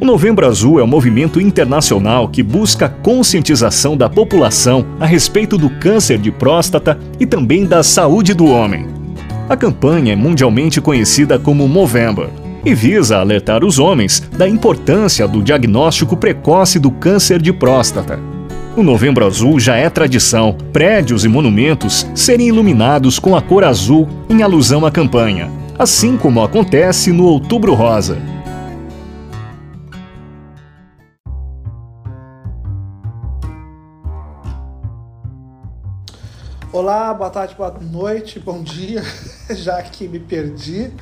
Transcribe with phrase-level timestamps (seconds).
[0.00, 5.58] O Novembro Azul é um movimento internacional que busca a conscientização da população a respeito
[5.58, 8.86] do câncer de próstata e também da saúde do homem.
[9.46, 12.30] A campanha é mundialmente conhecida como Movember
[12.64, 18.18] e visa alertar os homens da importância do diagnóstico precoce do câncer de próstata.
[18.74, 24.08] O Novembro Azul já é tradição, prédios e monumentos serem iluminados com a cor azul
[24.30, 28.29] em alusão à campanha, assim como acontece no Outubro Rosa.
[36.72, 39.02] Olá, boa tarde, boa noite, bom dia,
[39.50, 40.92] já que me perdi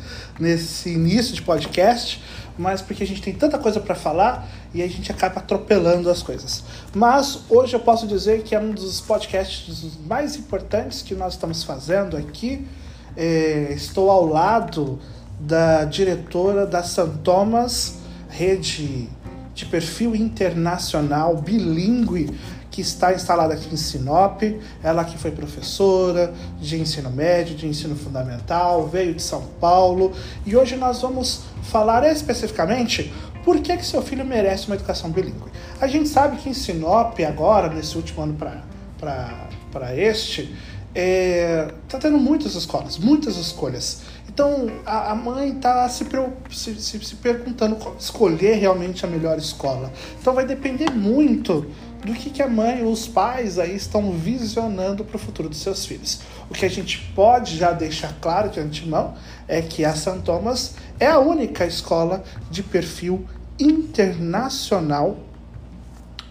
[0.41, 2.25] nesse início de podcast,
[2.57, 6.23] mas porque a gente tem tanta coisa para falar e a gente acaba atropelando as
[6.23, 6.65] coisas.
[6.95, 11.63] Mas hoje eu posso dizer que é um dos podcasts mais importantes que nós estamos
[11.63, 12.67] fazendo aqui.
[13.15, 14.99] É, estou ao lado
[15.39, 17.11] da diretora da St.
[17.23, 17.99] Thomas,
[18.31, 19.07] rede
[19.55, 22.31] de perfil internacional bilíngue
[22.79, 24.41] que está instalada aqui em Sinop.
[24.85, 30.13] Ela que foi professora de ensino médio, de ensino fundamental, veio de São Paulo
[30.47, 33.13] e hoje nós vamos falar especificamente
[33.45, 35.51] por que, que seu filho merece uma educação bilíngue.
[35.81, 40.55] A gente sabe que em Sinop, agora, nesse último ano para este, está
[40.95, 44.03] é, tá tendo muitas escolas, muitas escolhas.
[44.29, 46.07] Então a, a mãe está se,
[46.49, 49.93] se, se, se perguntando escolher realmente a melhor escola.
[50.21, 51.67] Então vai depender muito
[52.05, 55.85] do que, que a mãe, os pais aí estão visionando para o futuro dos seus
[55.85, 56.21] filhos.
[56.49, 59.15] O que a gente pode já deixar claro de antemão
[59.47, 60.21] é que a St.
[60.25, 63.27] Thomas é a única escola de perfil
[63.59, 65.19] internacional,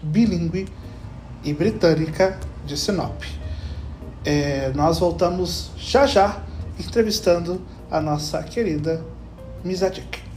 [0.02, 0.66] bilíngue
[1.44, 3.22] e britânica de Sinop.
[4.24, 6.42] É, nós voltamos já já
[6.78, 9.04] entrevistando a nossa querida
[9.64, 10.27] Misadik.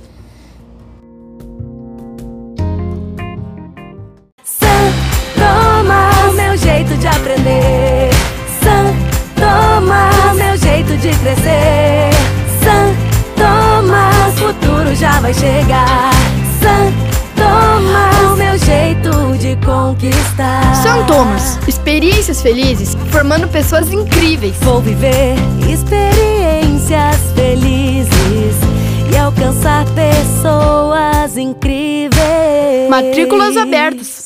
[7.31, 8.09] Aprender.
[8.61, 8.93] San
[9.35, 12.09] Toma, meu jeito de crescer.
[12.63, 12.93] San
[13.35, 16.11] Toma, o futuro já vai chegar.
[16.59, 16.91] San
[17.35, 20.75] Toma, o meu jeito de conquistar.
[20.83, 24.55] São Thomas, experiências felizes, formando pessoas incríveis.
[24.61, 25.35] Vou viver
[25.69, 28.55] experiências felizes
[29.11, 32.89] e alcançar pessoas incríveis.
[32.89, 34.20] Matrículas abertas.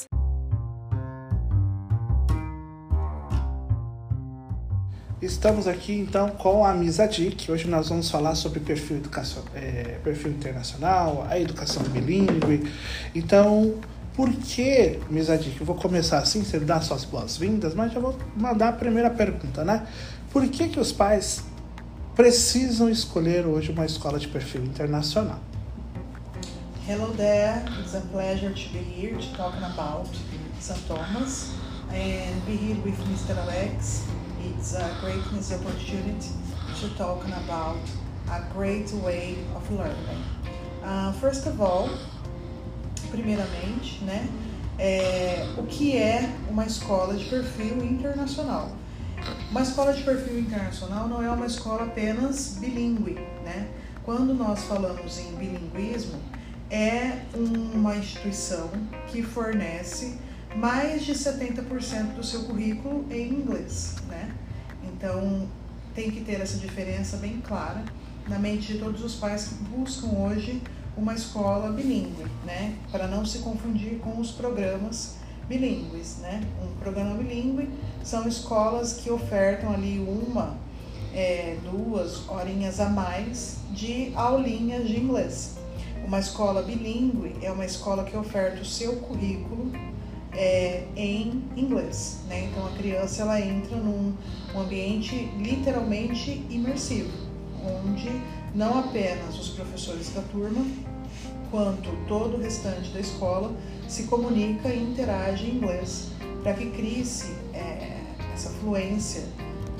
[5.26, 7.52] Estamos aqui então com a Misa Dick.
[7.52, 12.72] Hoje nós vamos falar sobre perfil, educação, é, perfil internacional, a educação bilíngue.
[13.16, 13.74] Então,
[14.16, 15.60] por que, Misa Dick?
[15.60, 19.66] Eu vou começar assim, você dá suas boas-vindas, mas já vou mandar a primeira pergunta,
[19.66, 19.88] né?
[20.32, 21.44] Por que, que os pais
[22.16, 25.40] precisam escolher hoje uma escola de perfil internacional?
[26.88, 30.08] Hello there, it's a pleasure to be here to talking about
[30.60, 30.80] St.
[30.88, 31.50] Thomas
[31.90, 33.36] and be here with Mr.
[33.40, 34.04] Alex
[34.46, 35.20] it's a great
[35.52, 36.34] opportunity
[36.80, 37.78] to talk about
[38.32, 40.24] a great way of learning.
[40.84, 41.90] Uh, first of all,
[43.10, 44.28] primeiramente, né,
[44.78, 48.72] é, o que é uma escola de perfil internacional?
[49.50, 53.70] Uma escola de perfil internacional não é uma escola apenas bilíngue, né?
[54.04, 56.20] Quando nós falamos em bilinguismo,
[56.70, 58.70] é uma instituição
[59.08, 60.18] que fornece
[60.56, 64.34] mais de 70% do seu currículo em inglês, né?
[64.84, 65.48] Então,
[65.94, 67.84] tem que ter essa diferença bem clara
[68.28, 70.62] na mente de todos os pais que buscam hoje
[70.98, 72.76] uma escola bilíngue, né?
[72.92, 75.16] Para não se confundir com os programas
[75.48, 76.42] bilíngues, né?
[76.64, 77.70] Um programa bilíngue
[78.04, 80.58] são escolas que ofertam ali uma,
[81.14, 85.56] é, duas horinhas a mais de aulinhas de inglês.
[86.06, 89.72] Uma escola bilíngue é uma escola que oferta o seu currículo
[90.36, 92.46] é, em inglês, né?
[92.46, 94.14] Então a criança ela entra num
[94.56, 97.12] ambiente literalmente imersivo,
[97.84, 98.10] onde
[98.54, 100.66] não apenas os professores da turma,
[101.52, 103.52] quanto todo o restante da escola
[103.88, 106.10] se comunica e interage em inglês
[106.44, 107.98] para que crie-se é,
[108.34, 109.24] essa fluência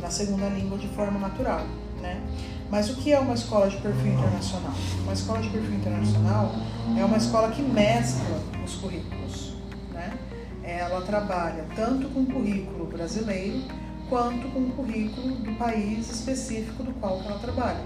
[0.02, 1.66] na segunda língua de forma natural,
[2.02, 2.22] né?
[2.70, 4.74] Mas o que é uma escola de perfil internacional?
[5.04, 6.52] Uma escola de perfil internacional
[6.98, 9.25] é uma escola que mescla os currículos
[10.66, 13.62] ela trabalha tanto com o currículo brasileiro
[14.10, 17.84] quanto com o currículo do país específico do qual ela trabalha.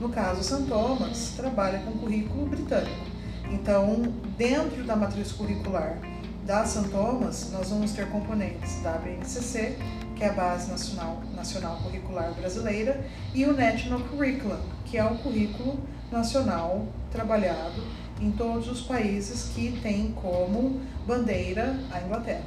[0.00, 0.68] No caso, St.
[0.68, 3.06] Thomas trabalha com currículo britânico.
[3.50, 4.02] Então,
[4.36, 5.98] dentro da matriz curricular
[6.44, 6.88] da St.
[6.90, 9.78] Thomas, nós vamos ter componentes da BNCC,
[10.14, 15.16] que é a Base Nacional, Nacional Curricular Brasileira, e o National Curriculum, que é o
[15.18, 15.78] currículo
[16.10, 17.82] nacional trabalhado
[18.20, 22.44] em todos os países que têm como bandeira a Inglaterra.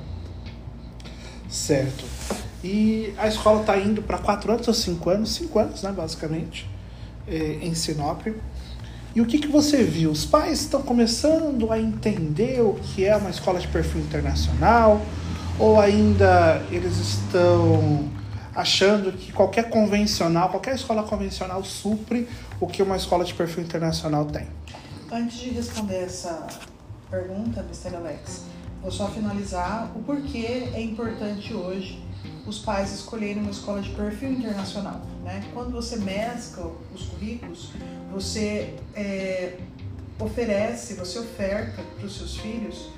[1.47, 2.05] Certo.
[2.63, 5.33] E a escola está indo para quatro anos ou cinco anos?
[5.33, 6.69] Cinco anos, né, basicamente,
[7.27, 8.27] é, em Sinop.
[9.15, 10.11] E o que, que você viu?
[10.11, 15.01] Os pais estão começando a entender o que é uma escola de perfil internacional?
[15.57, 18.07] Ou ainda eles estão
[18.53, 22.27] achando que qualquer convencional, qualquer escola convencional supre
[22.59, 24.47] o que uma escola de perfil internacional tem?
[25.11, 26.45] Antes de responder essa
[27.09, 27.95] pergunta, Mr.
[27.95, 28.43] Alex,
[28.79, 31.99] vou só finalizar o porquê é importante hoje
[32.45, 35.01] os pais escolherem uma escola de perfil internacional.
[35.23, 35.49] Né?
[35.51, 37.71] Quando você mescla os currículos,
[38.11, 39.57] você é,
[40.19, 42.89] oferece, você oferta para os seus filhos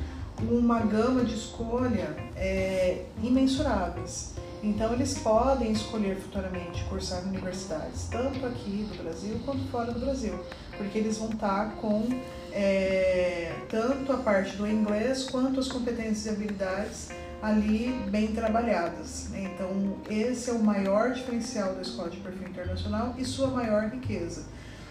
[0.42, 4.34] uma gama de escolha é, imensuráveis.
[4.64, 10.40] Então, eles podem escolher futuramente cursar universidades, tanto aqui do Brasil quanto fora do Brasil,
[10.78, 12.08] porque eles vão estar com
[12.52, 17.10] é, tanto a parte do inglês quanto as competências e habilidades
[17.42, 19.30] ali bem trabalhadas.
[19.30, 19.52] Né?
[19.54, 24.46] Então, esse é o maior diferencial da Escola de Perfil Internacional e sua maior riqueza.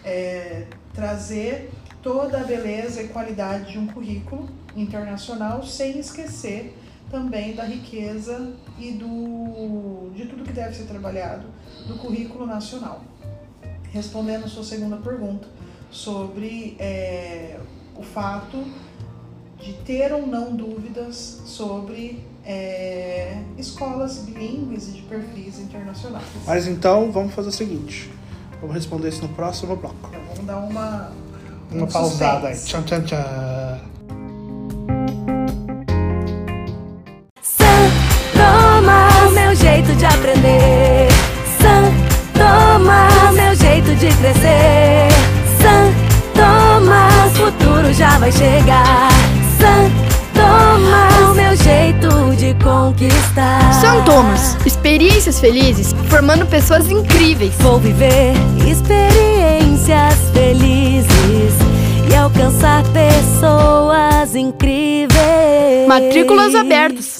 [0.04, 1.70] É trazer
[2.02, 6.76] toda a beleza e qualidade de um currículo internacional sem esquecer
[7.10, 11.46] também da riqueza e do, de tudo que deve ser trabalhado
[11.86, 13.02] do currículo nacional.
[13.92, 15.48] Respondendo a sua segunda pergunta
[15.90, 17.58] sobre é,
[17.96, 18.64] o fato
[19.58, 26.24] de ter ou não dúvidas sobre é, escolas bilíngues e de perfis internacionais.
[26.46, 28.10] Mas então vamos fazer o seguinte:
[28.60, 29.96] vamos responder isso no próximo bloco.
[30.08, 31.12] Então, vamos dar uma,
[31.70, 32.54] uma um pausada aí.
[32.54, 32.84] suspense.
[32.86, 33.99] Tchan, tchan, tchan.
[48.30, 49.08] Vai chegar.
[49.58, 49.90] San,
[50.32, 53.72] toma o meu jeito de conquistar.
[53.80, 57.52] São Thomas, experiências felizes, formando pessoas incríveis.
[57.58, 58.32] Vou viver
[58.68, 61.54] experiências felizes
[62.10, 65.88] e alcançar pessoas incríveis.
[65.88, 67.19] Matrículas abertas.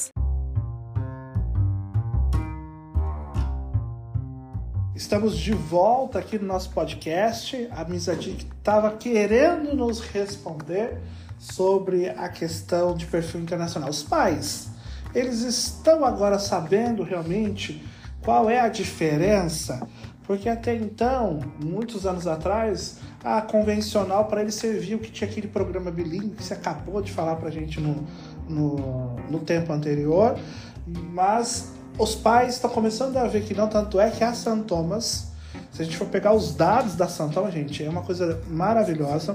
[5.11, 7.69] Estamos de volta aqui no nosso podcast.
[7.73, 10.99] A Mizadi estava querendo nos responder
[11.37, 13.91] sobre a questão de perfil internacional.
[13.91, 14.69] Os pais,
[15.13, 17.85] eles estão agora sabendo realmente
[18.23, 19.85] qual é a diferença?
[20.23, 25.91] Porque até então, muitos anos atrás, a convencional para eles serviu que tinha aquele programa
[25.91, 28.07] bilíngue que você acabou de falar para gente no,
[28.49, 30.39] no, no tempo anterior,
[30.87, 34.63] mas os pais estão começando a ver que não, tanto é que a St.
[34.67, 35.29] Thomas,
[35.71, 37.29] se a gente for pegar os dados da St.
[37.29, 39.35] Thomas, gente, é uma coisa maravilhosa.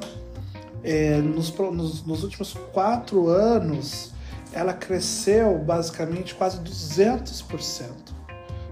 [0.84, 4.12] É, nos, nos, nos últimos quatro anos,
[4.52, 7.86] ela cresceu basicamente quase 200%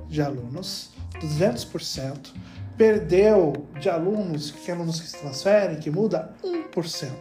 [0.10, 0.90] de alunos,
[1.22, 2.32] 200%.
[2.76, 7.12] Perdeu de alunos, que alunos que se transferem, que muda, 1%.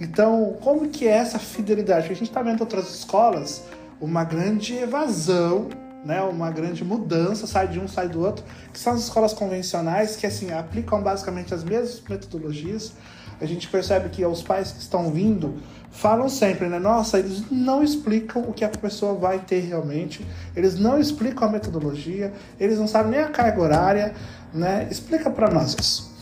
[0.00, 2.02] Então, como que é essa fidelidade?
[2.02, 3.64] Porque a gente está vendo outras escolas
[4.00, 5.68] uma grande evasão,
[6.04, 6.22] né?
[6.22, 10.26] uma grande mudança, sai de um, sai do outro, que são as escolas convencionais que
[10.26, 12.92] assim aplicam basicamente as mesmas metodologias.
[13.40, 15.56] A gente percebe que os pais que estão vindo
[15.90, 16.78] falam sempre, né?
[16.78, 21.50] Nossa, eles não explicam o que a pessoa vai ter realmente, eles não explicam a
[21.50, 24.14] metodologia, eles não sabem nem a carga horária,
[24.52, 24.88] né?
[24.90, 26.15] Explica para nós isso.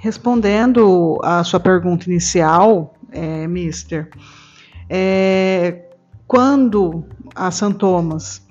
[0.00, 4.08] Respondendo à sua pergunta inicial, é, Mister,
[4.88, 5.90] é,
[6.26, 7.04] quando
[7.34, 7.74] a St.
[7.74, 8.42] Thomas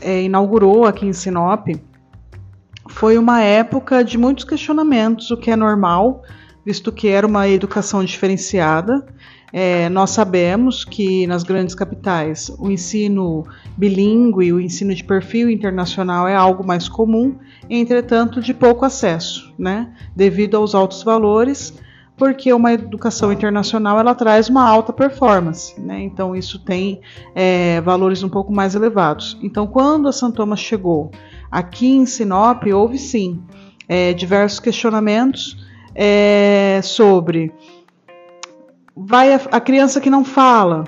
[0.00, 1.68] é, inaugurou aqui em Sinop,
[2.88, 6.22] foi uma época de muitos questionamentos, o que é normal,
[6.64, 9.06] visto que era uma educação diferenciada.
[9.56, 13.46] É, nós sabemos que nas grandes capitais o ensino
[13.76, 17.36] bilíngue, o ensino de perfil internacional é algo mais comum,
[17.70, 19.94] entretanto de pouco acesso, né?
[20.16, 21.72] Devido aos altos valores,
[22.16, 26.02] porque uma educação internacional ela traz uma alta performance, né?
[26.02, 27.00] Então isso tem
[27.32, 29.38] é, valores um pouco mais elevados.
[29.40, 30.32] Então quando a St.
[30.32, 31.12] Thomas chegou
[31.48, 33.40] aqui em Sinop, houve sim
[33.88, 37.52] é, diversos questionamentos é, sobre
[38.96, 40.84] vai a, criança que não fala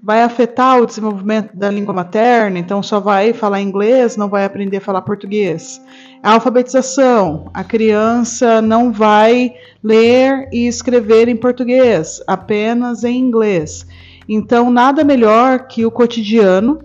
[0.00, 4.76] vai afetar o desenvolvimento da língua materna, então só vai falar inglês, não vai aprender
[4.76, 5.82] a falar português.
[6.22, 13.84] A alfabetização, a criança não vai ler e escrever em português, apenas em inglês.
[14.28, 16.78] Então, nada melhor que o cotidiano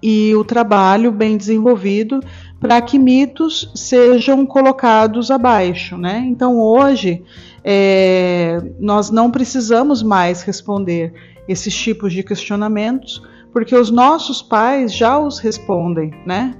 [0.00, 2.20] e o trabalho bem desenvolvido
[2.60, 6.24] para que mitos sejam colocados abaixo, né?
[6.28, 7.24] Então hoje
[7.64, 11.12] é, nós não precisamos mais responder
[11.48, 16.54] esses tipos de questionamentos porque os nossos pais já os respondem, né?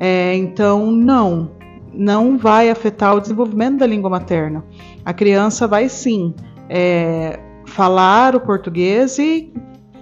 [0.00, 1.52] É, então não,
[1.94, 4.64] não vai afetar o desenvolvimento da língua materna.
[5.04, 6.34] A criança vai sim
[6.68, 9.52] é, falar o português e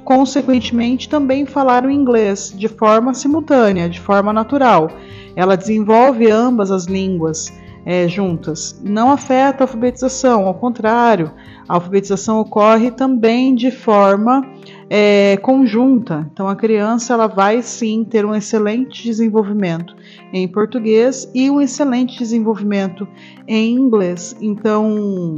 [0.02, 4.90] consequentemente também falar o inglês de forma simultânea, de forma natural.
[5.36, 7.52] Ela desenvolve ambas as línguas
[7.84, 8.80] é, juntas.
[8.84, 11.32] Não afeta a alfabetização, ao contrário,
[11.68, 14.42] a alfabetização ocorre também de forma
[14.88, 16.28] é, conjunta.
[16.32, 19.94] Então a criança ela vai sim ter um excelente desenvolvimento
[20.32, 23.06] em português e um excelente desenvolvimento
[23.46, 24.36] em inglês.
[24.40, 25.36] Então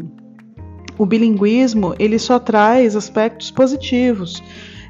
[0.99, 4.43] o bilinguismo ele só traz aspectos positivos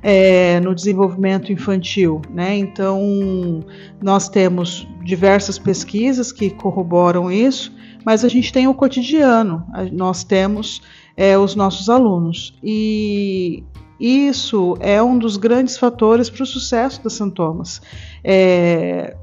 [0.03, 2.21] é, no desenvolvimento infantil.
[2.31, 2.57] Né?
[2.59, 3.65] Então,
[4.03, 7.73] nós temos diversas pesquisas que corroboram isso,
[8.05, 10.83] mas a gente tem o cotidiano, nós temos
[11.17, 12.59] é, os nossos alunos.
[12.63, 13.63] E
[14.01, 17.81] isso é um dos grandes fatores para o sucesso das sintomas.
[18.25, 19.17] É,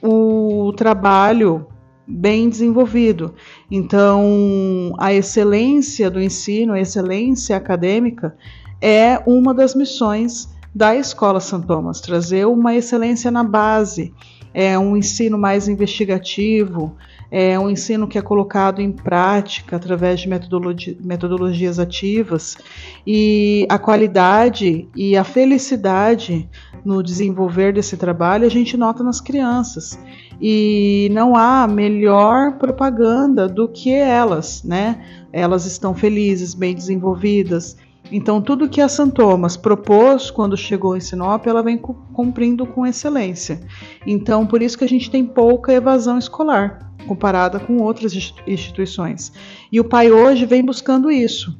[0.00, 1.66] o trabalho
[2.06, 3.34] bem desenvolvido.
[3.70, 8.36] Então, a excelência do ensino, a excelência acadêmica,
[8.82, 14.12] é uma das missões da Escola São Thomas, trazer uma excelência na base,
[14.52, 16.96] é um ensino mais investigativo,
[17.30, 22.58] é um ensino que é colocado em prática através de metodologi metodologias ativas
[23.06, 26.46] e a qualidade e a felicidade
[26.84, 29.98] no desenvolver desse trabalho a gente nota nas crianças
[30.38, 35.00] e não há melhor propaganda do que elas, né?
[35.32, 37.76] Elas estão felizes, bem desenvolvidas.
[38.12, 43.60] Então, tudo que a Santomas propôs quando chegou em Sinop, ela vem cumprindo com excelência.
[44.06, 48.14] Então, por isso que a gente tem pouca evasão escolar comparada com outras
[48.46, 49.32] instituições.
[49.72, 51.58] E o pai hoje vem buscando isso,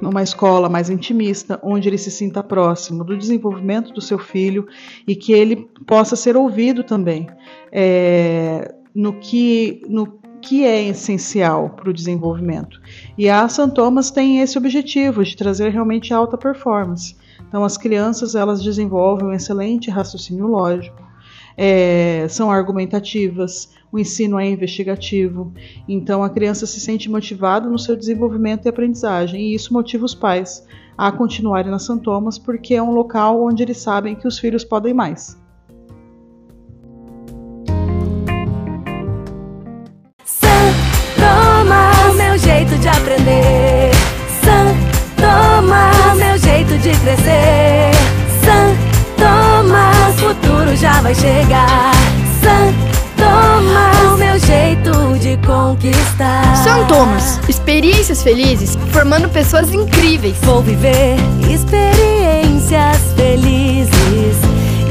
[0.00, 4.68] numa escola mais intimista, onde ele se sinta próximo do desenvolvimento do seu filho
[5.06, 7.26] e que ele possa ser ouvido também
[7.72, 12.80] é, no que no que é essencial para o desenvolvimento.
[13.16, 13.70] E a St.
[13.74, 17.16] Thomas tem esse objetivo de trazer realmente alta performance.
[17.48, 21.08] Então, as crianças elas desenvolvem um excelente raciocínio lógico,
[21.56, 25.52] é, são argumentativas, o ensino é investigativo,
[25.88, 30.14] então a criança se sente motivada no seu desenvolvimento e aprendizagem, e isso motiva os
[30.14, 30.64] pais
[30.96, 34.64] a continuarem na São Thomas, porque é um local onde eles sabem que os filhos
[34.64, 35.36] podem mais.
[42.58, 43.90] Jeito de aprender.
[44.42, 44.76] São
[45.16, 47.92] Thomas, meu jeito de crescer.
[48.44, 48.76] São
[49.16, 51.92] Thomas, futuro já vai chegar.
[52.42, 52.74] São
[53.16, 56.56] Thomas, o meu jeito de conquistar.
[56.56, 60.36] São Thomas, experiências felizes, formando pessoas incríveis.
[60.42, 61.16] Vou viver
[61.48, 64.36] experiências felizes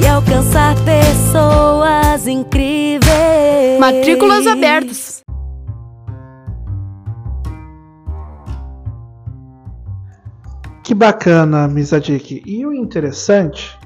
[0.02, 3.78] e alcançar pessoas incríveis.
[3.78, 5.07] Matrículas abertas.
[10.88, 12.42] Que bacana, Misadik.
[12.46, 13.78] E o interessante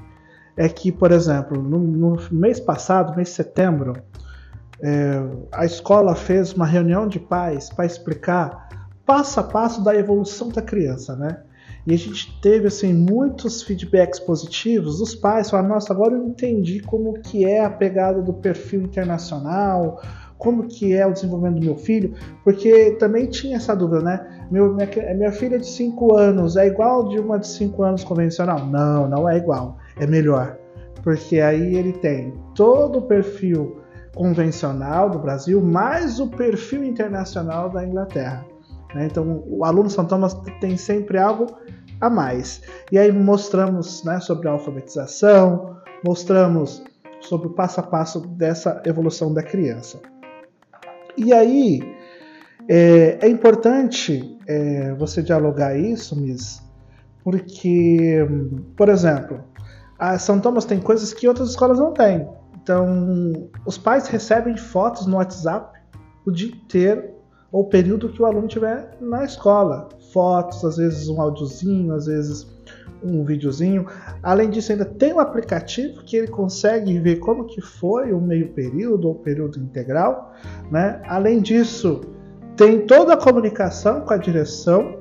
[0.56, 3.94] é que, por exemplo, no, no mês passado, mês de setembro,
[4.80, 5.20] é,
[5.52, 8.70] a escola fez uma reunião de pais para explicar
[9.04, 11.42] passo a passo da evolução da criança, né?
[11.88, 15.02] E a gente teve assim muitos feedbacks positivos.
[15.02, 20.00] Os pais falaram: "Nossa, agora eu entendi como que é a pegada do perfil internacional,
[20.42, 24.48] como que é o desenvolvimento do meu filho, porque também tinha essa dúvida, né?
[24.50, 28.66] Meu, minha, minha filha de 5 anos é igual de uma de 5 anos convencional?
[28.66, 30.58] Não, não é igual, é melhor,
[31.04, 33.78] porque aí ele tem todo o perfil
[34.16, 38.44] convencional do Brasil, mais o perfil internacional da Inglaterra.
[38.96, 39.06] Né?
[39.06, 41.46] Então, o aluno São Thomas tem sempre algo
[42.02, 42.64] a mais.
[42.92, 46.84] E aí mostramos né, sobre a alfabetização, mostramos
[47.22, 50.00] sobre o passo a passo dessa evolução da criança.
[51.18, 51.82] E aí
[52.68, 56.62] é, é importante é, você dialogar isso, Miss,
[57.24, 58.26] porque,
[58.76, 59.44] por exemplo,
[59.98, 62.28] a São Thomas tem coisas que outras escolas não têm.
[62.62, 65.80] Então, os pais recebem fotos no WhatsApp
[66.26, 67.12] o dia inteiro
[67.52, 69.90] ou o período que o aluno estiver na escola.
[70.14, 72.44] Fotos, às vezes um áudiozinho, às vezes
[73.04, 73.86] um videozinho.
[74.22, 78.50] Além disso, ainda tem um aplicativo que ele consegue ver como que foi o meio
[78.50, 80.34] período ou período integral.
[80.70, 81.02] Né?
[81.06, 82.02] Além disso,
[82.56, 85.00] tem toda a comunicação com a direção,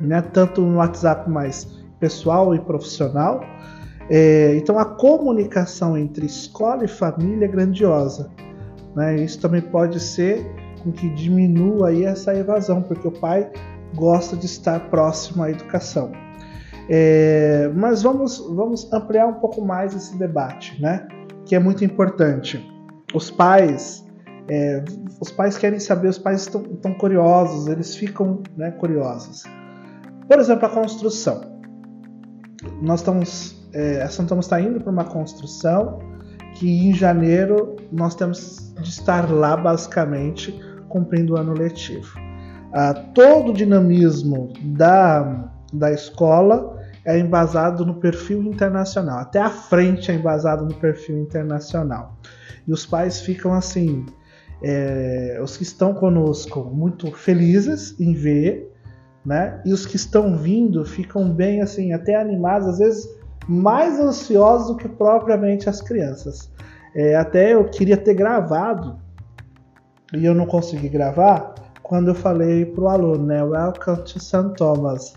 [0.00, 0.20] né?
[0.20, 1.66] tanto no WhatsApp mais
[2.00, 3.40] pessoal e profissional.
[4.08, 8.30] É, então a comunicação entre escola e família é grandiosa.
[8.94, 9.16] Né?
[9.16, 10.46] Isso também pode ser
[10.82, 13.50] com que diminua aí essa evasão, porque o pai
[13.94, 16.12] gosta de estar próximo à educação.
[16.88, 21.06] É, mas vamos, vamos ampliar um pouco mais esse debate, né?
[21.44, 22.64] Que é muito importante.
[23.14, 24.04] Os pais,
[24.48, 24.84] é,
[25.20, 29.44] os pais querem saber, os pais estão, estão curiosos, eles ficam né, curiosos.
[30.28, 31.56] Por exemplo, a construção.
[32.82, 35.98] Nós estamos, é, a está indo para uma construção
[36.54, 42.18] que em janeiro nós temos de estar lá basicamente cumprindo o ano letivo.
[42.72, 46.75] Ah, todo o dinamismo da, da escola
[47.06, 52.18] é embasado no perfil internacional, até a frente é embasado no perfil internacional.
[52.66, 54.04] E os pais ficam assim,
[54.60, 58.72] é, os que estão conosco muito felizes em ver,
[59.24, 59.62] né?
[59.64, 63.08] E os que estão vindo ficam bem assim, até animados, às vezes
[63.48, 66.50] mais ansiosos do que propriamente as crianças.
[66.94, 68.98] É, até eu queria ter gravado
[70.12, 73.44] e eu não consegui gravar quando eu falei para o aluno, né?
[73.44, 74.54] Welcome to St.
[74.56, 75.14] Thomas.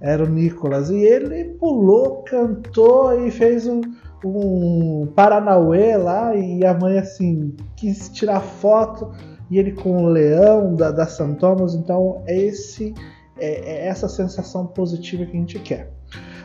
[0.00, 0.90] Era o Nicolas.
[0.90, 3.80] E ele pulou, cantou e fez um,
[4.24, 6.34] um Paranauê lá.
[6.34, 9.12] E a mãe, assim, quis tirar foto.
[9.50, 11.34] E ele com o leão da, da St.
[11.38, 11.74] Thomas.
[11.74, 12.94] Então, é, esse,
[13.38, 15.98] é, é essa sensação positiva que a gente quer.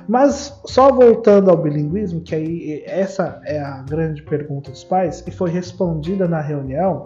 [0.07, 5.31] Mas só voltando ao bilinguismo, que aí essa é a grande pergunta dos pais, e
[5.31, 7.03] foi respondida na reunião.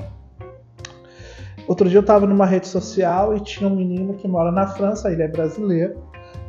[1.68, 5.12] Outro dia eu estava numa rede social e tinha um menino que mora na França,
[5.12, 6.02] ele é brasileiro,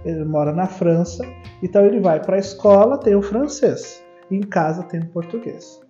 [0.05, 1.25] ele mora na França,
[1.63, 5.81] então ele vai para a escola, tem o francês, em casa tem o português.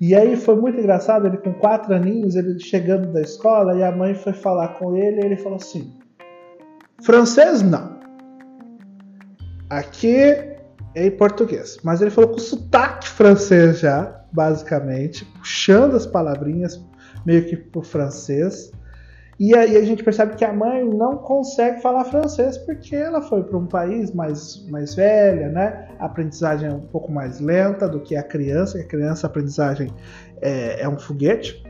[0.00, 3.92] E aí foi muito engraçado, ele com quatro aninhos, ele chegando da escola, e a
[3.92, 5.92] mãe foi falar com ele, e ele falou assim:
[7.02, 8.00] francês não.
[9.70, 10.16] Aqui
[10.94, 11.78] é em português.
[11.82, 16.84] Mas ele falou com sotaque francês já, basicamente, puxando as palavrinhas
[17.24, 18.70] meio que pro francês.
[19.42, 23.42] E aí a gente percebe que a mãe não consegue falar francês porque ela foi
[23.42, 25.88] para um país mais, mais velha, né?
[25.98, 29.92] A aprendizagem é um pouco mais lenta do que a criança, a criança a aprendizagem
[30.40, 31.60] é, é um foguete.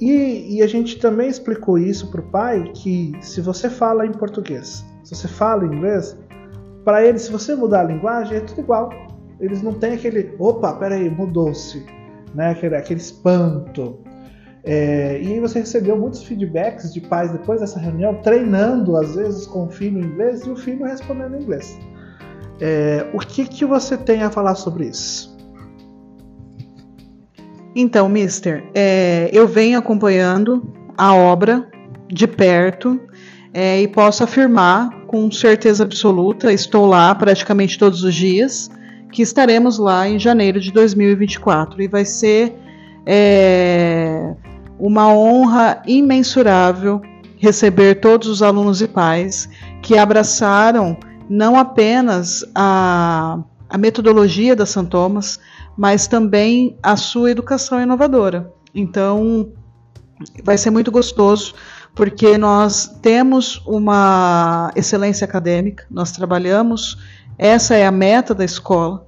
[0.00, 4.12] E, e, a gente também explicou isso para o pai que se você fala em
[4.12, 6.16] português, se você fala inglês,
[6.84, 8.90] para eles, se você mudar a linguagem, é tudo igual.
[9.40, 11.84] Eles não têm aquele, opa, peraí, mudou-se,
[12.32, 12.50] né?
[12.50, 13.98] aquele, aquele espanto.
[14.66, 19.46] É, e aí você recebeu muitos feedbacks de pais depois dessa reunião, treinando às vezes
[19.46, 21.78] com o filho em inglês e o filho respondendo em inglês.
[22.60, 25.36] É, o que, que você tem a falar sobre isso?
[27.76, 31.68] Então, Mister, é, eu venho acompanhando a obra
[32.08, 33.00] de perto
[33.52, 38.70] é, e posso afirmar com certeza absoluta, estou lá praticamente todos os dias,
[39.12, 42.54] que estaremos lá em janeiro de 2024 e vai ser
[43.06, 44.34] é,
[44.78, 47.00] uma honra imensurável
[47.36, 49.48] receber todos os alunos e pais
[49.82, 50.96] que abraçaram
[51.28, 55.38] não apenas a, a metodologia da São Thomas,
[55.76, 58.52] mas também a sua educação inovadora.
[58.74, 59.52] Então,
[60.42, 61.54] vai ser muito gostoso
[61.94, 66.98] porque nós temos uma excelência acadêmica, nós trabalhamos,
[67.38, 69.06] essa é a meta da escola,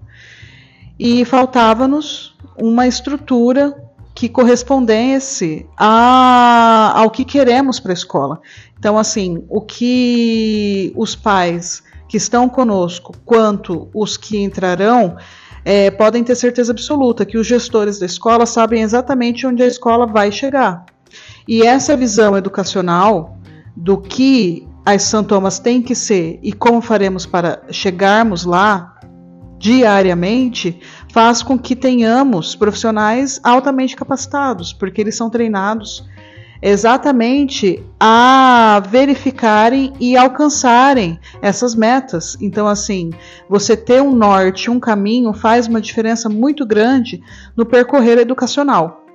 [0.98, 3.85] e faltava-nos uma estrutura
[4.16, 8.40] que correspondesse a, ao que queremos para a escola.
[8.78, 15.18] Então, assim, o que os pais que estão conosco, quanto os que entrarão,
[15.62, 20.06] é, podem ter certeza absoluta que os gestores da escola sabem exatamente onde a escola
[20.06, 20.86] vai chegar.
[21.46, 23.36] E essa visão educacional
[23.76, 28.96] do que as santomas têm que ser e como faremos para chegarmos lá
[29.58, 30.80] diariamente
[31.16, 36.04] faz com que tenhamos profissionais altamente capacitados, porque eles são treinados
[36.60, 42.36] exatamente a verificarem e alcançarem essas metas.
[42.38, 43.12] Então, assim,
[43.48, 47.22] você ter um norte, um caminho, faz uma diferença muito grande
[47.56, 49.06] no percorrer educacional.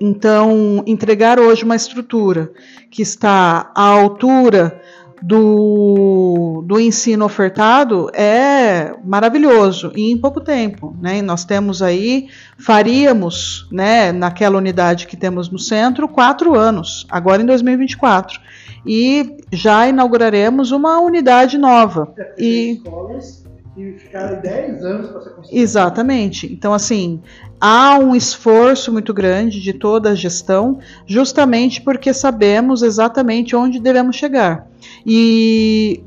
[0.00, 2.50] Então, entregar hoje uma estrutura
[2.90, 4.80] que está à altura
[5.22, 10.96] do, do ensino ofertado é maravilhoso e em pouco tempo.
[11.00, 11.20] Né?
[11.22, 12.28] Nós temos aí,
[12.58, 18.40] faríamos, né, naquela unidade que temos no centro, quatro anos, agora em 2024.
[18.86, 22.14] E já inauguraremos uma unidade nova.
[22.38, 23.47] E escolas
[23.78, 25.62] que ficaram 10 anos para ser construída.
[25.62, 26.52] Exatamente.
[26.52, 27.22] Então, assim,
[27.60, 34.16] há um esforço muito grande de toda a gestão, justamente porque sabemos exatamente onde devemos
[34.16, 34.66] chegar.
[35.06, 36.02] E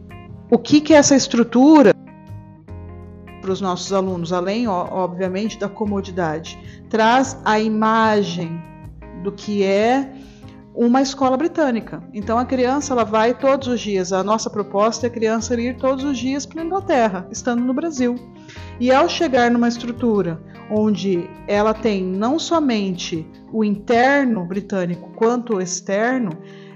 [0.49, 1.93] o que, que é essa estrutura
[3.41, 8.62] para os nossos alunos, além, obviamente, da comodidade, traz a imagem
[9.23, 10.12] do que é
[10.73, 12.03] uma escola britânica.
[12.13, 14.13] Então a criança ela vai todos os dias.
[14.13, 17.73] A nossa proposta é a criança ir todos os dias para a Inglaterra, estando no
[17.73, 18.15] Brasil.
[18.79, 25.62] E ao chegar numa estrutura onde ela tem não somente o interno britânico quanto o
[25.62, 26.31] externo,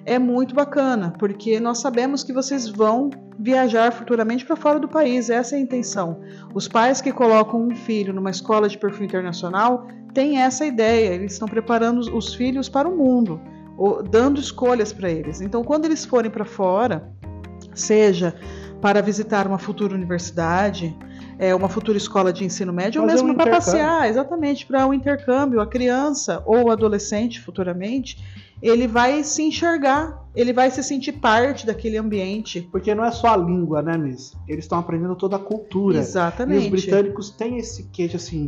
[0.05, 5.29] é muito bacana, porque nós sabemos que vocês vão viajar futuramente para fora do país,
[5.29, 6.21] essa é a intenção.
[6.53, 11.34] Os pais que colocam um filho numa escola de perfil internacional têm essa ideia, eles
[11.34, 13.41] estão preparando os filhos para o mundo,
[14.10, 15.42] dando escolhas para eles.
[15.42, 17.12] Então, quando eles forem para fora,
[17.74, 18.36] seja
[18.82, 20.96] para visitar uma futura universidade,
[21.38, 24.86] é, uma futura escola de ensino médio, Fazer ou mesmo um para passear, exatamente, para
[24.88, 28.18] um intercâmbio, a criança ou o adolescente futuramente,
[28.62, 32.62] ele vai se enxergar, ele vai se sentir parte daquele ambiente.
[32.72, 34.34] Porque não é só a língua, né, Miss?
[34.48, 35.98] Eles estão aprendendo toda a cultura.
[35.98, 36.64] Exatamente.
[36.64, 38.48] E os britânicos têm esse queijo assim,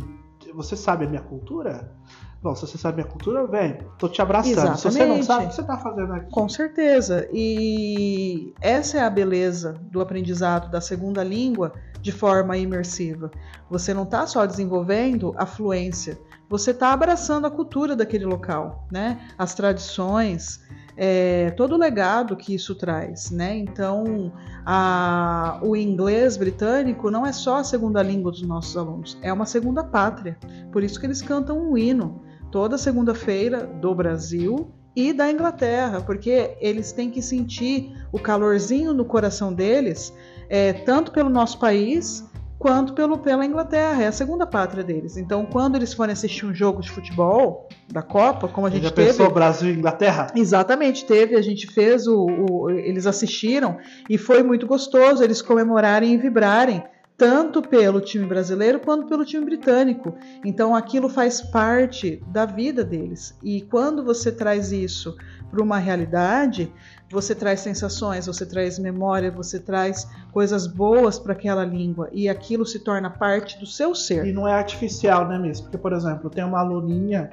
[0.54, 1.92] você sabe a minha cultura?
[2.40, 4.52] Bom, se você sabe minha cultura, vem, tô te abraçando.
[4.52, 4.80] Exatamente.
[4.80, 6.30] Se você não sabe, o que você tá fazendo aqui?
[6.30, 7.28] Com certeza.
[7.32, 13.30] E essa é a beleza do aprendizado da segunda língua de forma imersiva.
[13.68, 16.16] Você não está só desenvolvendo a fluência,
[16.48, 19.20] você está abraçando a cultura daquele local, né?
[19.36, 20.60] As tradições,
[20.96, 23.56] é, todo o legado que isso traz, né?
[23.56, 24.32] Então,
[24.64, 29.44] a, o inglês britânico não é só a segunda língua dos nossos alunos, é uma
[29.44, 30.38] segunda pátria.
[30.72, 36.56] Por isso que eles cantam um hino toda segunda-feira do Brasil e da Inglaterra, porque
[36.60, 40.12] eles têm que sentir o calorzinho no coração deles,
[40.48, 45.16] é, tanto pelo nosso país quanto pelo, pela Inglaterra, é a segunda pátria deles.
[45.16, 48.90] Então, quando eles forem assistir um jogo de futebol da Copa, como a gente já
[48.90, 50.26] teve, pensou Brasil e Inglaterra?
[50.34, 53.78] Exatamente, teve, a gente fez o, o, eles assistiram
[54.10, 56.82] e foi muito gostoso eles comemorarem e vibrarem
[57.18, 60.14] tanto pelo time brasileiro quanto pelo time britânico.
[60.44, 63.36] Então aquilo faz parte da vida deles.
[63.42, 65.16] E quando você traz isso
[65.50, 66.72] para uma realidade,
[67.10, 72.64] você traz sensações, você traz memória, você traz coisas boas para aquela língua e aquilo
[72.64, 74.24] se torna parte do seu ser.
[74.24, 75.60] E não é artificial, né, Miss?
[75.60, 77.28] Porque, por exemplo, tem uma aluninha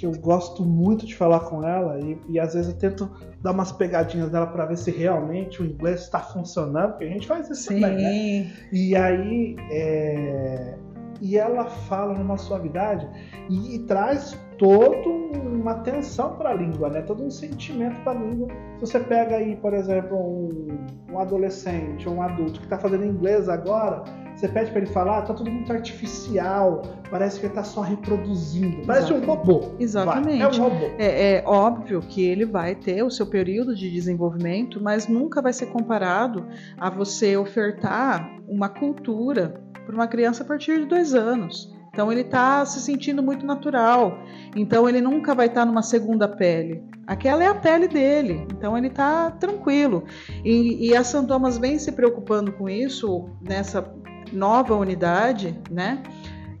[0.00, 3.10] que eu gosto muito de falar com ela e, e às vezes eu tento
[3.42, 7.26] dar umas pegadinhas dela para ver se realmente o inglês está funcionando, porque a gente
[7.26, 7.80] faz isso Sim.
[7.80, 8.52] também, né?
[8.72, 10.74] E aí é...
[11.20, 13.06] e ela fala numa suavidade
[13.50, 17.02] e, e traz toda uma atenção para a língua, né?
[17.02, 18.48] Todo um sentimento para a língua.
[18.76, 20.78] Se você pega aí, por exemplo, um,
[21.12, 24.02] um adolescente, um adulto que está fazendo inglês agora,
[24.40, 28.86] você pede para ele falar, tá tudo muito artificial, parece que ele tá só reproduzindo.
[28.86, 29.72] Parece um robô.
[29.78, 30.38] Exatamente.
[30.38, 30.86] Vai, é um robô.
[30.98, 35.52] É, é, óbvio que ele vai ter o seu período de desenvolvimento, mas nunca vai
[35.52, 36.46] ser comparado
[36.78, 41.70] a você ofertar uma cultura para uma criança a partir de dois anos.
[41.92, 44.18] Então ele está se sentindo muito natural.
[44.56, 46.82] Então ele nunca vai estar tá numa segunda pele.
[47.06, 48.46] Aquela é a pele dele.
[48.56, 50.04] Então ele está tranquilo.
[50.44, 53.82] E, e a São Thomas vem se preocupando com isso nessa
[54.32, 56.02] nova unidade, né?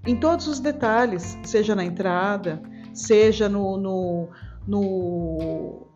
[0.06, 2.62] Em todos os detalhes, seja na entrada,
[2.94, 4.28] seja no, no,
[4.66, 5.86] no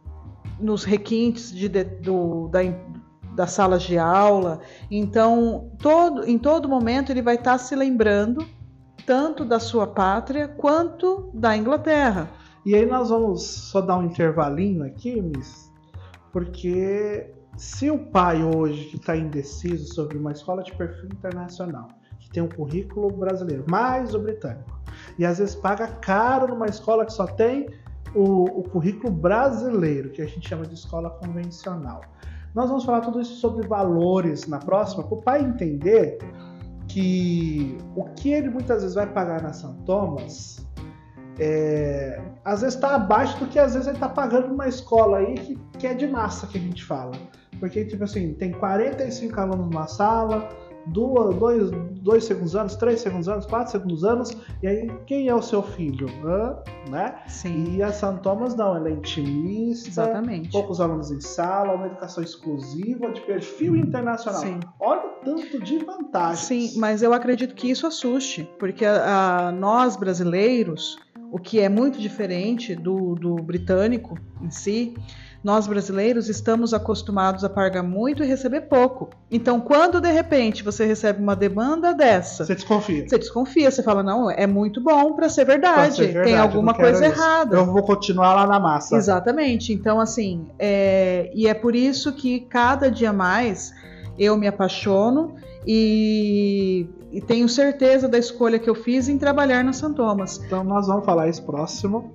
[0.61, 2.61] nos requintes de, de, do, da,
[3.35, 4.61] das salas de aula.
[4.91, 8.47] Então, todo, em todo momento ele vai estar se lembrando
[9.07, 12.31] tanto da sua pátria quanto da Inglaterra.
[12.65, 15.71] E aí nós vamos só dar um intervalinho aqui, Miss,
[16.33, 21.89] porque se o pai hoje que está indeciso sobre uma escola de perfil internacional,
[22.19, 24.79] que tem um currículo brasileiro, mais o britânico,
[25.19, 27.69] e às vezes paga caro numa escola que só tem
[28.15, 32.01] o, o currículo brasileiro, que a gente chama de escola convencional.
[32.55, 36.19] Nós vamos falar tudo isso sobre valores na próxima, para o pai entender
[36.87, 40.65] que o que ele muitas vezes vai pagar na São Thomas
[41.39, 45.35] é, às vezes está abaixo do que às vezes ele está pagando numa escola aí
[45.35, 47.13] que, que é de massa que a gente fala.
[47.65, 50.51] Porque, tipo assim, tem 45 alunos numa sala,
[50.89, 51.71] duas, dois,
[52.03, 55.63] dois segundos anos, três segundos anos, quatro segundos anos, e aí quem é o seu
[55.63, 56.07] filho?
[56.23, 56.59] Hã?
[56.91, 57.15] Né?
[57.27, 57.75] Sim.
[57.75, 60.51] E a São Thomas não, ela é intimista, Exatamente.
[60.51, 64.43] poucos alunos em sala, uma educação exclusiva, de perfil internacional.
[64.43, 64.61] Sim.
[64.79, 66.41] Olha o tanto de vantagens.
[66.41, 70.99] Sim, mas eu acredito que isso assuste, porque a, a, nós brasileiros,
[71.33, 74.95] o que é muito diferente do, do britânico em si,
[75.45, 79.11] nós brasileiros estamos acostumados a pagar muito e receber pouco.
[79.31, 83.07] Então, quando de repente você recebe uma demanda dessa, você desconfia.
[83.07, 85.97] Você desconfia, você fala: não, é muito bom para ser, verdade.
[85.97, 86.31] ser verdade.
[86.31, 87.15] Tem alguma coisa isso.
[87.15, 87.59] errada.
[87.59, 88.97] Eu vou continuar lá na massa.
[88.97, 89.71] Exatamente.
[89.71, 91.31] Então, assim, é...
[91.35, 93.71] e é por isso que cada dia mais
[94.19, 95.35] eu me apaixono
[95.67, 100.41] e, e, tenho certeza da escolha que eu fiz em trabalhar na São Thomas.
[100.45, 102.15] Então nós vamos falar isso próximo.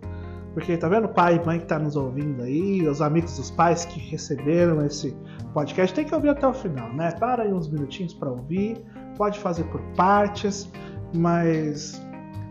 [0.59, 3.85] Porque tá vendo, pai e mãe que tá nos ouvindo aí, os amigos dos pais
[3.85, 5.15] que receberam esse
[5.53, 7.11] podcast, tem que ouvir até o final, né?
[7.11, 8.77] Para aí uns minutinhos para ouvir,
[9.17, 10.69] pode fazer por partes,
[11.15, 12.01] mas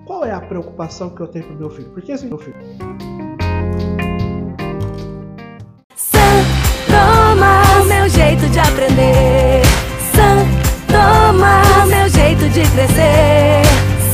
[0.06, 1.90] qual é a preocupação que eu tenho pro meu filho?
[1.90, 2.56] Porque assim, meu filho.
[5.94, 6.18] San
[6.86, 9.62] Toma, meu jeito de aprender.
[10.14, 10.46] San
[10.86, 13.62] Toma, meu jeito de crescer.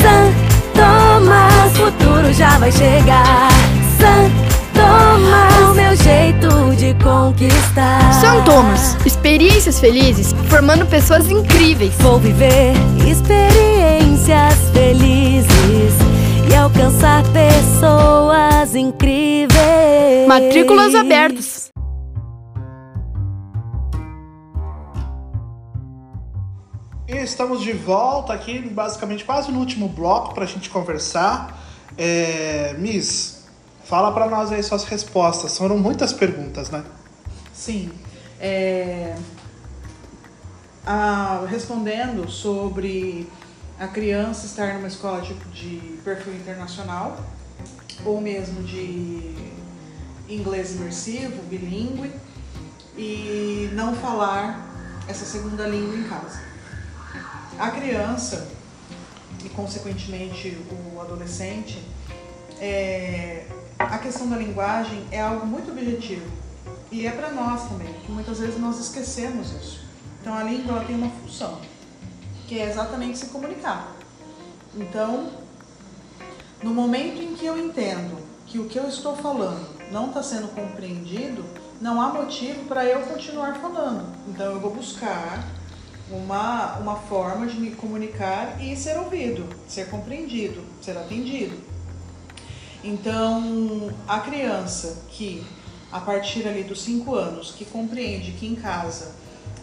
[0.02, 0.32] San
[0.74, 3.63] Toma, o futuro já vai chegar.
[6.04, 8.12] Jeito de conquistar.
[8.20, 11.94] São Thomas, experiências felizes, formando pessoas incríveis.
[11.94, 12.74] Vou viver
[13.08, 15.94] experiências felizes
[16.50, 20.28] e alcançar pessoas incríveis.
[20.28, 21.70] Matrículas abertas.
[27.08, 31.58] Estamos de volta aqui, basicamente quase no último bloco para a gente conversar.
[31.96, 33.33] É, Miss,
[33.84, 35.56] fala para nós aí suas respostas.
[35.56, 36.84] Foram muitas perguntas, né?
[37.52, 37.90] Sim.
[38.40, 39.14] É,
[40.86, 43.28] a- respondendo sobre
[43.78, 47.18] a criança estar numa escola de, de perfil internacional
[48.04, 49.34] ou mesmo de
[50.28, 52.12] inglês imersivo, bilíngue,
[52.96, 54.64] e não falar
[55.08, 56.40] essa segunda língua em casa.
[57.58, 58.48] A criança
[59.44, 60.56] e, consequentemente,
[60.94, 61.82] o adolescente,
[62.60, 63.44] é,
[63.84, 66.26] a questão da linguagem é algo muito objetivo
[66.90, 69.84] e é para nós também, que muitas vezes nós esquecemos isso.
[70.20, 71.60] Então, a língua ela tem uma função,
[72.46, 73.92] que é exatamente se comunicar.
[74.74, 75.30] Então,
[76.62, 78.16] no momento em que eu entendo
[78.46, 81.44] que o que eu estou falando não está sendo compreendido,
[81.80, 84.06] não há motivo para eu continuar falando.
[84.28, 85.44] Então, eu vou buscar
[86.10, 91.73] uma, uma forma de me comunicar e ser ouvido, ser compreendido, ser atendido.
[92.86, 95.42] Então, a criança que,
[95.90, 99.12] a partir ali dos 5 anos, que compreende que em casa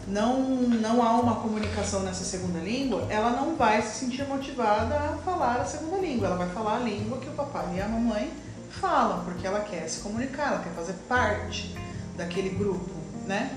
[0.08, 5.16] não, não há uma comunicação nessa segunda língua, ela não vai se sentir motivada a
[5.18, 6.26] falar a segunda língua.
[6.26, 8.32] Ela vai falar a língua que o papai e a mamãe
[8.70, 11.72] falam, porque ela quer se comunicar, ela quer fazer parte
[12.16, 12.90] daquele grupo,
[13.24, 13.56] né?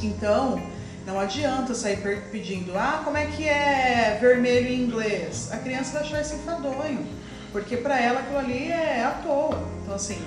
[0.00, 0.62] Então,
[1.04, 1.96] não adianta sair
[2.30, 5.50] pedindo, ah, como é que é vermelho em inglês?
[5.50, 7.04] A criança vai achar isso enfadonho,
[7.52, 9.62] porque para ela aquilo ali é à toa.
[9.82, 10.20] Então, assim,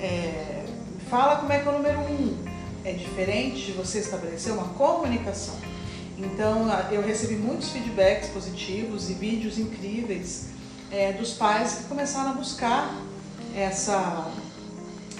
[0.00, 0.64] é,
[1.08, 2.36] fala como é que é o número um.
[2.84, 5.54] É diferente de você estabelecer uma comunicação.
[6.18, 10.48] Então, eu recebi muitos feedbacks positivos e vídeos incríveis
[10.90, 12.94] é, dos pais que começaram a buscar
[13.54, 14.30] essa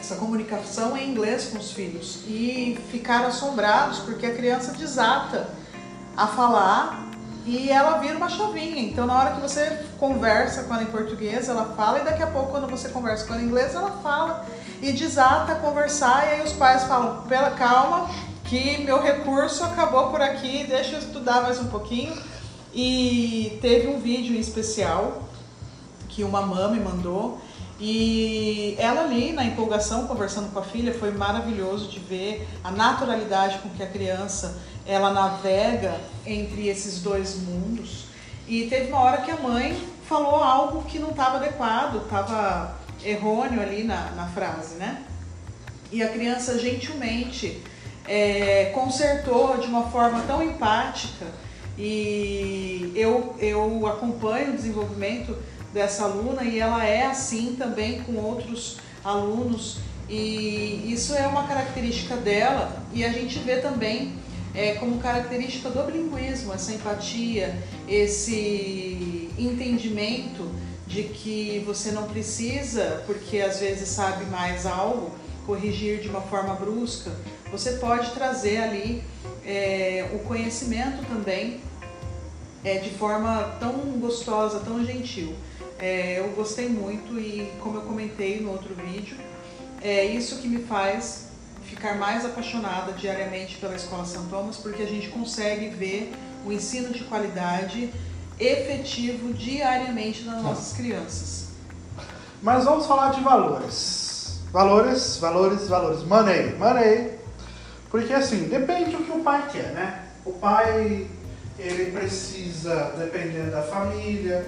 [0.04, 5.48] essa comunicação em inglês com os filhos e ficaram assombrados porque a criança desata
[6.14, 7.04] a falar
[7.46, 8.83] e ela vira uma chavinha.
[8.83, 12.26] Então, na hora que você conversa com ela em português, ela fala, e daqui a
[12.26, 14.46] pouco, quando você conversa com ela em inglês, ela fala
[14.80, 16.26] e desata a conversar.
[16.26, 18.09] E aí os pais falam: pela calma,
[18.44, 22.14] que meu recurso acabou por aqui, deixa eu estudar mais um pouquinho.
[22.72, 25.22] E teve um vídeo especial
[26.09, 27.40] que uma mãe me mandou
[27.80, 33.59] e ela ali na empolgação conversando com a filha foi maravilhoso de ver a naturalidade
[33.59, 38.07] com que a criança ela navega entre esses dois mundos.
[38.47, 43.61] E teve uma hora que a mãe falou algo que não estava adequado, estava errôneo
[43.61, 45.03] ali na, na frase, né?
[45.90, 47.62] E a criança gentilmente
[48.07, 51.27] é, consertou de uma forma tão empática.
[51.79, 55.37] E eu, eu acompanho o desenvolvimento
[55.73, 59.79] dessa aluna e ela é assim também com outros alunos.
[60.09, 62.83] E isso é uma característica dela.
[62.92, 64.12] E a gente vê também
[64.55, 67.57] é, como característica do bilinguismo essa empatia,
[67.88, 70.49] esse entendimento
[70.87, 75.11] de que você não precisa, porque às vezes sabe mais algo,
[75.45, 77.11] corrigir de uma forma brusca,
[77.51, 79.03] você pode trazer ali
[79.45, 81.61] é, o conhecimento também
[82.64, 85.35] é, de forma tão gostosa, tão gentil.
[85.79, 89.17] É, eu gostei muito e, como eu comentei no outro vídeo,
[89.83, 91.34] é isso que me faz
[91.64, 96.12] ficar mais apaixonada diariamente pela Escola São Thomas, porque a gente consegue ver
[96.44, 97.92] o ensino de qualidade
[98.38, 101.48] efetivo diariamente nas nossas crianças.
[102.42, 104.40] Mas vamos falar de valores.
[104.53, 106.03] Valores, valores, valores.
[106.05, 107.18] Money, money.
[107.90, 110.05] Porque assim, depende do que o pai quer, né?
[110.24, 111.07] O pai,
[111.59, 114.46] ele precisa, dependendo da família,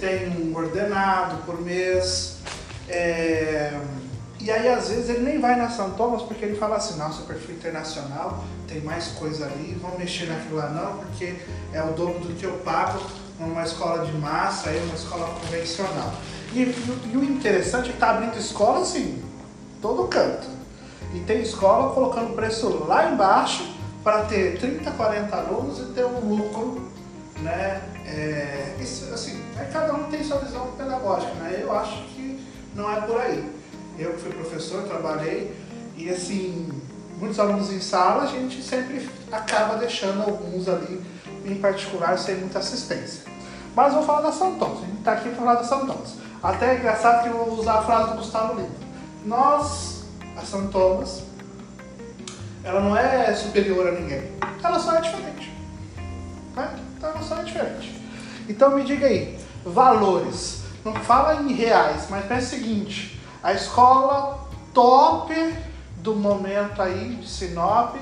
[0.00, 2.38] tem um ordenado por mês.
[2.88, 3.78] é,
[4.40, 7.22] E aí, às vezes, ele nem vai na São Thomas porque ele fala assim: nossa,
[7.22, 11.36] perfil internacional, tem mais coisa ali, vamos mexer naquilo lá não, porque
[11.72, 13.00] é o dobro do que eu pago
[13.38, 16.12] numa escola de massa, aí uma escola convencional.
[16.52, 19.22] E, e o interessante é que tá abrindo escola assim,
[19.80, 20.46] todo canto.
[21.14, 23.74] E tem escola colocando preço lá embaixo
[24.04, 26.90] para ter 30, 40 alunos e ter um lucro,
[27.40, 27.82] né?
[28.06, 31.58] É, isso, assim, é, cada um tem sua visão pedagógica, né?
[31.60, 32.40] Eu acho que
[32.74, 33.57] não é por aí.
[33.98, 35.54] Eu que fui professor, trabalhei
[35.96, 36.68] e assim,
[37.18, 41.02] muitos alunos em sala, a gente sempre acaba deixando alguns ali,
[41.44, 43.24] em particular, sem muita assistência.
[43.74, 46.14] Mas vou falar da Thomas, a gente está aqui para falar da Thomas.
[46.40, 48.70] Até é engraçado que eu vou usar a frase do Gustavo Lima.
[49.26, 50.04] Nós,
[50.36, 50.70] a São
[52.62, 54.30] ela não é superior a ninguém,
[54.62, 55.52] ela só é diferente.
[56.54, 56.78] Né?
[56.96, 58.00] Então ela só é diferente.
[58.48, 60.62] Então me diga aí, valores.
[60.84, 65.34] Não fala em reais, mas pensa o seguinte, a escola top
[65.96, 67.96] do momento aí de Sinop,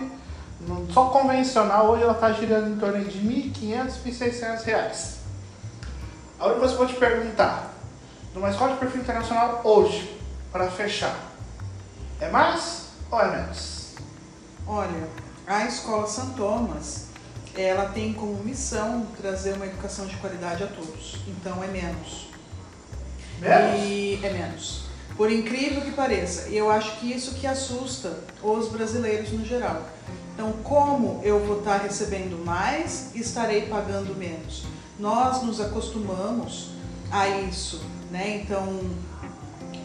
[0.92, 5.16] só convencional, hoje ela está girando em torno de R$ 1.500, 1.600 reais.
[6.38, 7.72] A única coisa que eu vou te perguntar,
[8.35, 10.18] numa escola de perfil internacional hoje,
[10.53, 11.16] para fechar,
[12.20, 13.94] é mais ou é menos?
[14.66, 15.09] Olha,
[15.46, 17.07] a Escola São Thomas,
[17.55, 21.18] ela tem como missão trazer uma educação de qualidade a todos.
[21.29, 22.29] Então é menos.
[23.38, 23.81] Menos?
[23.81, 24.86] E é menos.
[25.16, 29.83] Por incrível que pareça, e eu acho que isso que assusta os brasileiros no geral.
[30.35, 34.64] Então, como eu vou estar recebendo mais estarei pagando menos?
[34.98, 36.72] Nós nos acostumamos
[37.11, 38.42] a isso, né?
[38.42, 38.81] Então,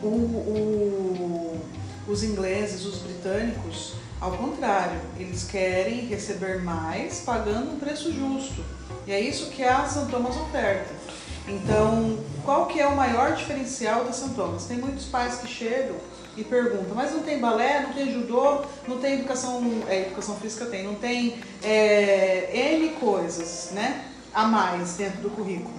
[0.04, 1.62] o, o,
[2.06, 8.64] os ingleses, os britânicos, ao contrário, eles querem receber mais pagando um preço justo.
[9.08, 10.94] E é isso que a São Thomas oferta.
[11.48, 14.66] Então, qual que é o maior diferencial da São Thomas?
[14.66, 15.96] Tem muitos pais que chegam
[16.38, 20.66] e perguntam, mas não tem balé, não tem judô, não tem educação, é, educação física
[20.66, 24.06] tem, não tem é, N coisas, né?
[24.34, 25.74] A mais dentro do currículo.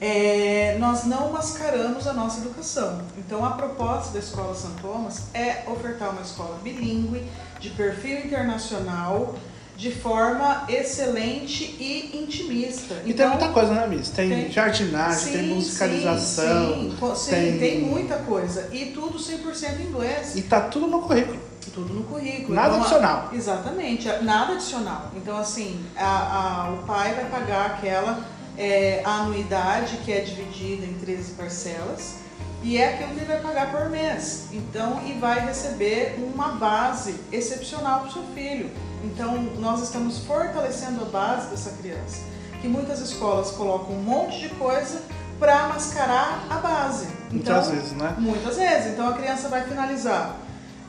[0.00, 3.00] É, nós não mascaramos a nossa educação.
[3.16, 7.26] Então, a proposta da Escola São Thomas é ofertar uma escola bilíngue,
[7.58, 9.34] de perfil internacional,
[9.76, 13.02] de forma excelente e intimista.
[13.04, 14.08] E tem muita coisa, né, Miss?
[14.10, 17.80] Tem, tem- jardinagem, tem Sim, musicalização, Sim, sim, tem- tem...
[17.80, 18.68] muita coisa.
[18.72, 20.36] E tudo 100% inglês.
[20.36, 21.38] e tá tudo no currículo.
[21.72, 22.54] Tudo no currículo.
[22.54, 23.30] Nada Então, adicional.
[23.32, 25.10] Exatamente, nada adicional.
[25.16, 30.94] Então, assim, a- a- o pai vai pagar aquela é, anuidade que é dividida em
[30.94, 32.14] 13 parcelas
[32.62, 34.44] e é aquilo que ele vai pagar por mês.
[34.52, 38.70] Então, e vai receber uma base excepcional para o seu filho.
[39.04, 42.22] Então, nós estamos fortalecendo a base dessa criança.
[42.60, 45.02] Que muitas escolas colocam um monte de coisa
[45.38, 47.06] para mascarar a base.
[47.32, 48.14] Então, Muitas vezes, né?
[48.18, 48.92] Muitas vezes.
[48.92, 50.36] Então a criança vai finalizar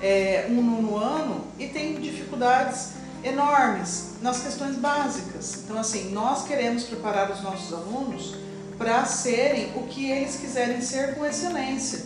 [0.02, 2.92] é, um nono ano e tem dificuldades
[3.24, 5.64] enormes nas questões básicas.
[5.64, 8.36] Então, assim, nós queremos preparar os nossos alunos
[8.78, 12.06] para serem o que eles quiserem ser com excelência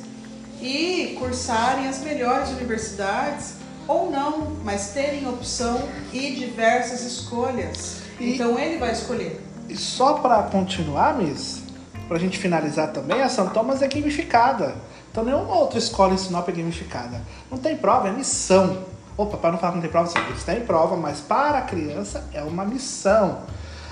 [0.61, 3.58] e cursarem as melhores universidades
[3.89, 5.81] ou não, mas terem opção
[6.13, 8.01] e diversas escolhas.
[8.19, 9.43] E- Então ele vai escolher.
[9.67, 11.63] E só para continuar, Miss,
[12.07, 14.75] pra gente finalizar também, a São Thomas é gamificada.
[15.11, 17.21] Então nenhuma outra escola em Sinop é gamificada.
[17.49, 18.83] Não tem prova, é missão.
[19.17, 21.61] Opa, para não falar que não tem prova, sim, eles têm prova, mas para a
[21.61, 23.39] criança é uma missão.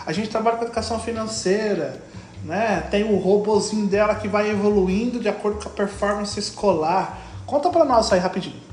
[0.06, 2.02] A gente trabalha com educação financeira,
[2.46, 2.82] né?
[2.92, 7.18] Tem o robozinho dela que vai evoluindo de acordo com a performance escolar.
[7.46, 8.67] Conta para nós aí rapidinho.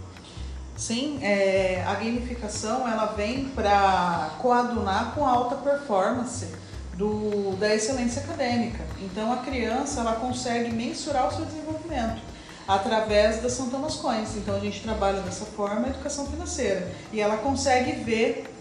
[0.76, 6.48] Sim, é, a gamificação ela vem para coadunar com a alta performance
[6.94, 8.84] do, da excelência acadêmica.
[9.00, 12.20] Então a criança ela consegue mensurar o seu desenvolvimento
[12.66, 14.36] através das Thomas Coins.
[14.36, 18.52] Então a gente trabalha dessa forma a educação financeira e ela consegue ver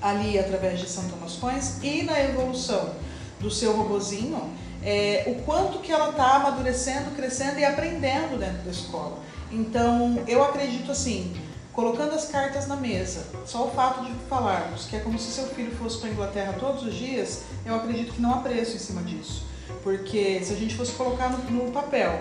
[0.00, 2.94] ali através de Thomas Coins e na evolução
[3.40, 4.50] do seu robozinho
[4.84, 9.18] é, o quanto que ela está amadurecendo, crescendo e aprendendo dentro da escola.
[9.52, 11.34] Então eu acredito assim,
[11.72, 15.46] colocando as cartas na mesa, só o fato de falarmos que é como se seu
[15.48, 18.80] filho fosse para a Inglaterra todos os dias, eu acredito que não há preço em
[18.80, 19.44] cima disso.
[19.82, 22.20] Porque se a gente fosse colocar no, no papel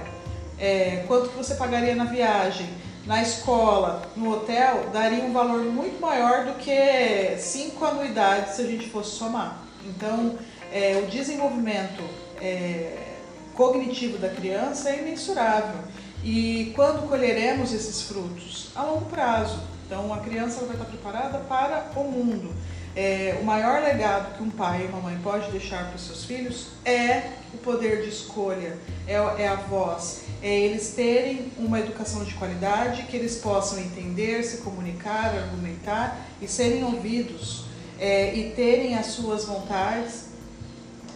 [0.59, 2.69] é, quanto que você pagaria na viagem,
[3.05, 8.65] na escola, no hotel, daria um valor muito maior do que cinco anuidades se a
[8.65, 9.57] gente fosse somar.
[9.85, 10.37] Então,
[10.71, 12.03] é, o desenvolvimento
[12.39, 13.15] é,
[13.55, 15.81] cognitivo da criança é imensurável.
[16.23, 18.69] E quando colheremos esses frutos?
[18.75, 19.59] A longo prazo.
[19.85, 22.53] Então, a criança vai estar preparada para o mundo.
[22.95, 26.25] É, o maior legado que um pai e uma mãe pode deixar para os seus
[26.25, 32.23] filhos é o poder de escolha, é, é a voz, é eles terem uma educação
[32.25, 37.63] de qualidade, que eles possam entender, se comunicar, argumentar e serem ouvidos
[37.97, 40.25] é, e terem as suas vontades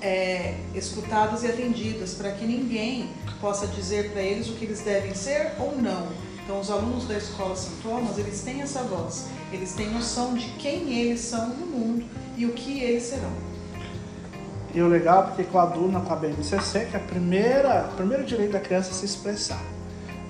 [0.01, 3.09] é, escutadas e atendidas, para que ninguém
[3.45, 6.07] possa dizer para eles o que eles devem ser ou não.
[6.43, 10.47] Então, os alunos da Escola São Thomas, eles têm essa voz, eles têm noção de
[10.53, 13.31] quem eles são no mundo e o que eles serão.
[14.73, 17.87] E o legal é porque com a Duna, com a BMCC, que é a primeira,
[17.91, 19.61] o primeiro direito da criança é se expressar.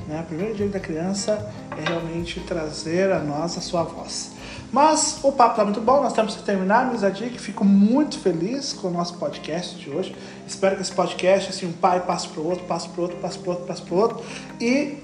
[0.07, 0.21] Né?
[0.21, 4.31] O primeiro direito da criança é realmente trazer a nós a sua voz.
[4.71, 8.73] Mas o papo está muito bom, nós temos que terminar, meus que Fico muito feliz
[8.73, 10.15] com o nosso podcast de hoje.
[10.45, 13.17] Espero que esse podcast, assim, um pai passe para o outro, passe para o outro,
[13.17, 14.23] passe para o outro, passe para o outro.
[14.59, 15.03] E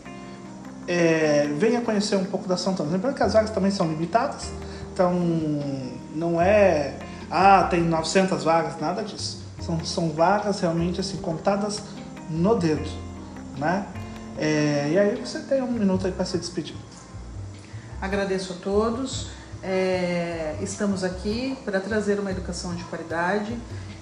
[0.87, 2.91] é, venha conhecer um pouco da São Antônio.
[2.91, 4.51] Lembrando que as vagas também são limitadas,
[4.93, 5.13] então
[6.13, 6.95] não é,
[7.29, 9.41] ah, tem 900 vagas, nada disso.
[9.61, 11.81] São, são vagas realmente assim, contadas
[12.29, 12.89] no dedo,
[13.57, 13.85] né?
[14.37, 16.75] É, e aí você tem um minuto aí para se despedir.
[18.01, 19.29] Agradeço a todos.
[19.63, 23.55] É, estamos aqui para trazer uma educação de qualidade.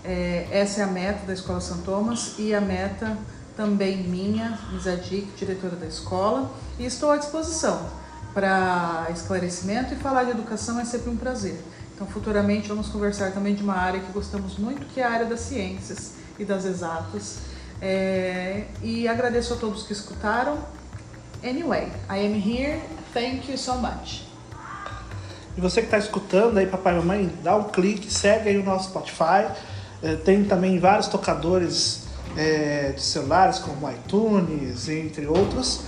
[0.04, 3.18] É, essa é a meta da Escola São Thomas e a meta
[3.58, 6.50] também minha, Misadik, diretora da escola,
[6.80, 7.90] e estou à disposição
[8.34, 11.60] para esclarecimento e falar de educação é sempre um prazer.
[11.94, 15.26] Então, futuramente vamos conversar também de uma área que gostamos muito, que é a área
[15.26, 17.40] das ciências e das exatas.
[17.82, 20.58] É, e agradeço a todos que escutaram.
[21.44, 22.82] Anyway, I am here.
[23.14, 24.28] Thank you so much.
[25.58, 28.64] E você que está escutando aí, papai e mamãe, dá um clique, segue aí o
[28.64, 29.52] nosso Spotify.
[30.02, 32.04] É, tem também vários tocadores
[32.38, 35.82] é, de celulares, como iTunes, entre outros.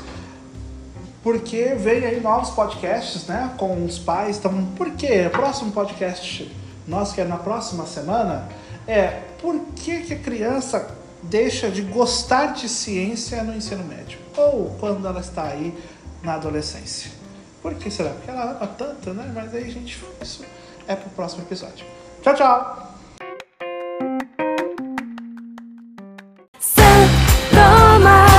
[1.24, 3.52] Porque vem aí novos podcasts, né?
[3.58, 4.38] Com os pais.
[4.38, 5.28] Então, por que?
[5.28, 6.52] O próximo podcast
[6.88, 8.50] nosso, que é na próxima semana,
[8.88, 14.20] é por que, que a criança deixa de gostar de ciência no ensino médio?
[14.36, 15.78] Ou quando ela está aí
[16.24, 17.12] na adolescência?
[17.62, 18.10] Por que será?
[18.10, 19.32] Porque ela ama tanto, né?
[19.34, 20.44] Mas aí, gente, isso
[20.88, 21.86] é pro próximo episódio.
[22.22, 22.88] Tchau, tchau!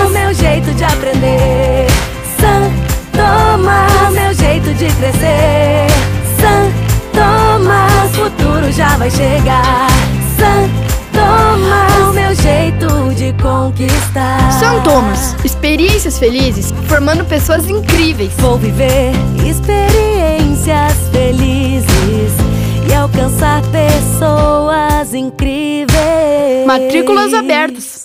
[0.05, 1.87] O meu jeito de aprender.
[3.15, 5.87] O meu jeito de crescer.
[8.13, 9.89] Futuro já vai chegar.
[10.37, 11.92] San
[13.63, 14.53] conquistar.
[14.59, 18.33] São Thomas, experiências felizes, formando pessoas incríveis.
[18.39, 19.13] Vou viver
[19.49, 22.33] experiências felizes
[22.89, 26.67] e alcançar pessoas incríveis.
[26.67, 28.01] Matrículas abertas.